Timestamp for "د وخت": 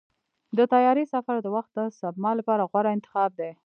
1.41-1.71